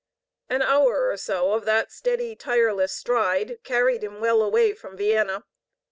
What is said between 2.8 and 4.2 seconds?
stride carried him